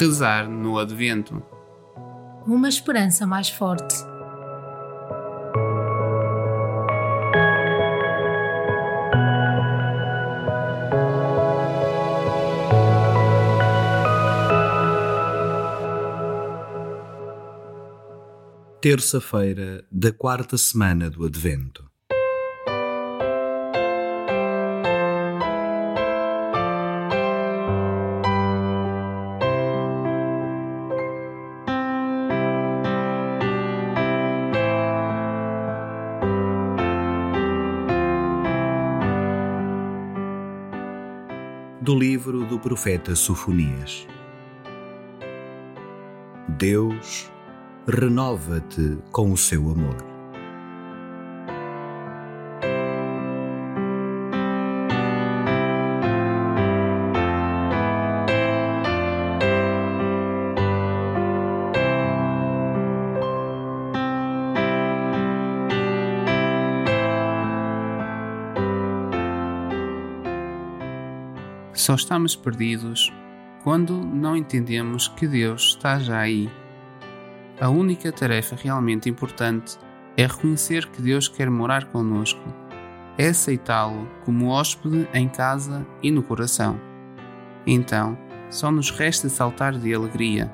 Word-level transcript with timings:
Rezar 0.00 0.48
no 0.48 0.78
Advento. 0.78 1.42
Uma 2.46 2.70
esperança 2.70 3.26
mais 3.26 3.50
forte. 3.50 3.94
Terça-feira 18.80 19.84
da 19.92 20.10
quarta 20.10 20.56
semana 20.56 21.10
do 21.10 21.26
Advento. 21.26 21.89
Do 41.80 41.98
livro 41.98 42.44
do 42.44 42.58
profeta 42.58 43.16
Sofonias. 43.16 44.06
Deus 46.46 47.30
renova-te 47.88 48.98
com 49.10 49.32
o 49.32 49.36
seu 49.36 49.70
amor. 49.70 50.09
Só 71.80 71.94
estamos 71.94 72.36
perdidos 72.36 73.10
quando 73.64 73.96
não 73.96 74.36
entendemos 74.36 75.08
que 75.08 75.26
Deus 75.26 75.68
está 75.68 75.98
já 75.98 76.18
aí. 76.18 76.50
A 77.58 77.70
única 77.70 78.12
tarefa 78.12 78.54
realmente 78.54 79.08
importante 79.08 79.78
é 80.14 80.26
reconhecer 80.26 80.86
que 80.88 81.00
Deus 81.00 81.26
quer 81.26 81.48
morar 81.48 81.86
conosco, 81.86 82.42
é 83.16 83.28
aceitá-lo 83.28 84.06
como 84.26 84.48
hóspede 84.48 85.08
em 85.14 85.26
casa 85.26 85.86
e 86.02 86.10
no 86.10 86.22
coração. 86.22 86.78
Então, 87.66 88.18
só 88.50 88.70
nos 88.70 88.90
resta 88.90 89.30
saltar 89.30 89.72
de 89.72 89.94
alegria 89.94 90.52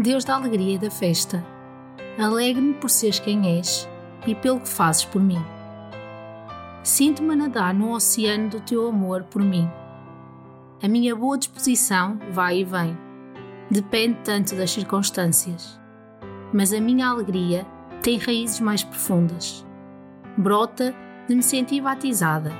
Deus 0.00 0.24
da 0.24 0.36
alegria 0.36 0.76
e 0.76 0.78
da 0.78 0.92
festa. 0.92 1.44
Alegre-me 2.16 2.74
por 2.74 2.88
seres 2.88 3.18
quem 3.18 3.58
és 3.58 3.88
e 4.28 4.32
pelo 4.32 4.60
que 4.60 4.68
fazes 4.68 5.04
por 5.04 5.20
mim. 5.20 5.44
Sinto-me 6.84 7.32
a 7.32 7.36
nadar 7.36 7.74
no 7.74 7.92
oceano 7.92 8.48
do 8.48 8.60
teu 8.60 8.86
amor 8.86 9.24
por 9.24 9.42
mim. 9.42 9.68
A 10.80 10.86
minha 10.86 11.16
boa 11.16 11.36
disposição 11.36 12.16
vai 12.30 12.60
e 12.60 12.64
vem. 12.64 12.96
Depende 13.68 14.20
tanto 14.22 14.54
das 14.54 14.70
circunstâncias. 14.70 15.80
Mas 16.52 16.72
a 16.72 16.80
minha 16.80 17.08
alegria 17.08 17.66
tem 18.00 18.18
raízes 18.18 18.60
mais 18.60 18.84
profundas. 18.84 19.66
Brota 20.36 20.94
de 21.26 21.34
me 21.34 21.42
sentir 21.42 21.80
batizada, 21.80 22.52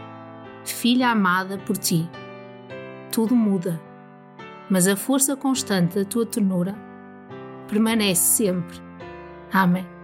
filha 0.65 1.10
amada 1.10 1.56
por 1.59 1.76
ti. 1.76 2.10
Tudo 3.12 3.37
muda, 3.37 3.81
mas 4.69 4.88
a 4.88 4.97
força 4.97 5.37
constante 5.37 6.00
da 6.00 6.05
tua 6.05 6.26
ternura 6.26 6.88
permanece 7.69 8.21
sempre. 8.21 8.79
Amém. 9.53 9.97